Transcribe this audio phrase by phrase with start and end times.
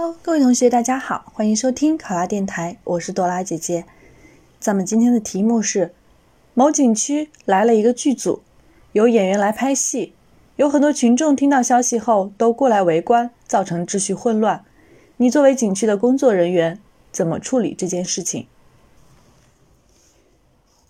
[0.00, 3.84] Hello，各位同学，大家好，欢迎收听考拉电台，我是朵拉姐姐。
[4.58, 5.92] 咱们今天的题目是：
[6.54, 8.40] 某景区来了一个剧组，
[8.92, 10.14] 有演员来拍戏，
[10.56, 14.64] 有很多群众听到消息后都过来围观，造成秩序混乱。
[15.18, 16.80] 你作为景区的工作人员，
[17.12, 18.46] 怎么处理这件事情？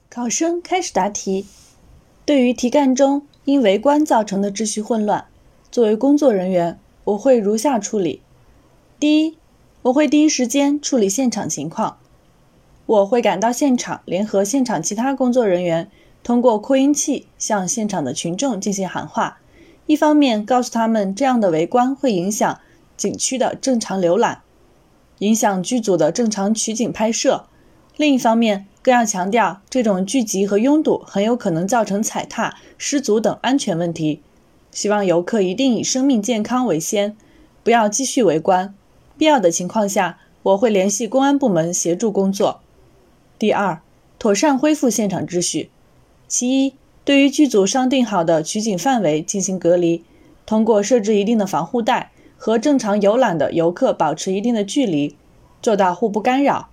[0.08, 1.46] 考生开始答题。
[2.24, 5.26] 对于题干中因围观造成的秩序混乱，
[5.72, 8.22] 作为工作人员，我会如下处理。
[9.00, 9.38] 第一，
[9.80, 11.96] 我会第一时间处理现场情况。
[12.84, 15.90] 我会赶到现场，联合现场其他工作人员，
[16.22, 19.38] 通过扩音器向现场的群众进行喊话。
[19.86, 22.60] 一方面告诉他们这样的围观会影响
[22.98, 24.42] 景区的正常浏览，
[25.20, 27.46] 影响剧组的正常取景拍摄；
[27.96, 34.20] 另一方面更要强调，这种聚集和拥堵很有可能造成踩踏、失足等安全问题。
[34.70, 37.16] 希望游客一定以生命健康为先，
[37.64, 38.74] 不要继续围观。
[39.20, 42.62] 必要的情况下，我会联系公安部门协助工作。
[43.38, 43.82] 第二，
[44.18, 45.70] 妥善恢复现场秩序。
[46.26, 50.02] 其一，对于剧组商定好的取景范围进行隔离，
[50.46, 55.14] 通过设置一定的防护带和正常游览的游客保持一定的距离，
[55.60, 56.70] 做到互不干扰。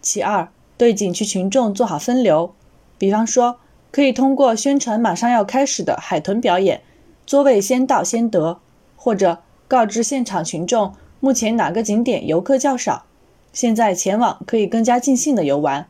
[0.00, 2.54] 其二，对景区群众做好分流，
[2.98, 3.58] 比方说，
[3.90, 6.82] 可以通过宣传马上要开始的海豚表演，
[7.26, 8.60] 座位先到先得，
[8.94, 10.94] 或者告知现场群众。
[11.22, 13.04] 目前哪个景点游客较少？
[13.52, 15.86] 现在前往可以更加尽兴的游玩，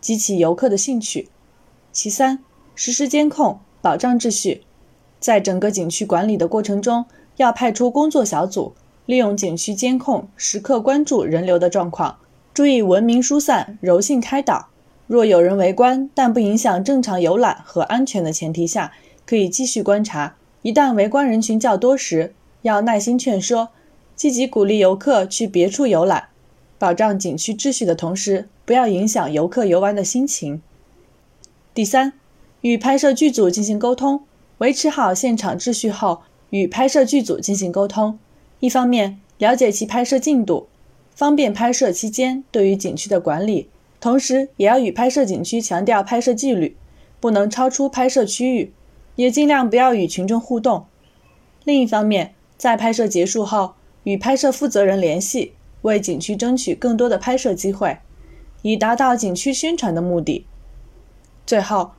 [0.00, 1.28] 激起游客的兴趣。
[1.90, 2.38] 其三，
[2.76, 4.62] 实时监控，保障秩序。
[5.18, 7.04] 在整个景区管理的过程中，
[7.36, 8.74] 要派出工作小组，
[9.06, 12.18] 利用景区监控，时刻关注人流的状况，
[12.54, 14.68] 注意文明疏散，柔性开导。
[15.08, 18.92] 若有人围观，但不影响正常游览和安全的前提下，
[19.26, 20.36] 可以继续观察。
[20.62, 23.70] 一旦围观人群较多时，要耐心劝说。
[24.20, 26.28] 积极鼓励游客去别处游览，
[26.78, 30.60] 保障景区秩序的同时，不要影响游客游玩的心情。
[31.72, 32.12] 第三，
[32.60, 34.24] 与拍摄剧组进行沟通，
[34.58, 38.18] 维持好现场秩序后，与拍摄剧组进行沟通。
[38.58, 40.68] 一方面了解其拍摄进度，
[41.14, 43.68] 方便拍摄期间对于景区的管理；
[44.02, 46.76] 同时也要与拍摄景区强调拍摄纪律，
[47.20, 48.74] 不能超出拍摄区域，
[49.16, 50.84] 也尽量不要与群众互动。
[51.64, 53.72] 另一方面，在拍摄结束后，
[54.04, 55.52] 与拍摄负责人联系，
[55.82, 57.98] 为景区争取更多的拍摄机会，
[58.62, 60.46] 以达到景区宣传的目的。
[61.46, 61.92] 最后，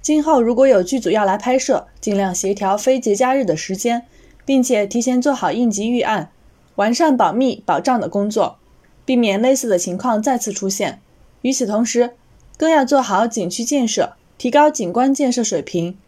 [0.00, 4.04] 今后如果有剧组要来拍摄，尽量协调非节假日的时间，
[4.44, 6.30] 并且提前做好应急预案，
[6.76, 8.58] 完善保密保障的工作，
[9.04, 11.00] 避免类似的情况再次出现。
[11.42, 12.14] 与此同时，
[12.56, 15.98] 更要做好景区建设，提高景观建设水平，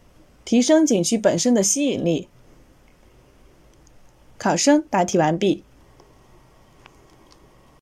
[0.43, 2.27] 提升景区本身的吸引力。
[4.41, 5.63] 考生答题完毕。